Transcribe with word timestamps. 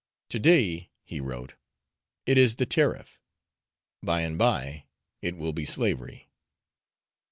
'To 0.29 0.39
day,' 0.39 0.89
he 1.03 1.19
wrote, 1.19 1.53
'it 2.25 2.35
is 2.35 2.55
the 2.55 2.65
tariff, 2.65 3.19
by 4.01 4.21
and 4.21 4.35
by 4.35 4.85
it 5.21 5.37
will 5.37 5.53
be 5.53 5.63
slavery.' 5.63 6.27